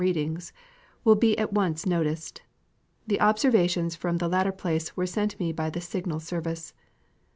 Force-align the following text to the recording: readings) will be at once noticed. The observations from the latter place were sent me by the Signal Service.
readings) 0.01 0.51
will 1.03 1.13
be 1.15 1.37
at 1.37 1.53
once 1.53 1.85
noticed. 1.85 2.41
The 3.05 3.21
observations 3.21 3.95
from 3.95 4.17
the 4.17 4.27
latter 4.27 4.51
place 4.51 4.97
were 4.97 5.05
sent 5.05 5.39
me 5.39 5.51
by 5.53 5.69
the 5.69 5.79
Signal 5.79 6.19
Service. 6.21 6.73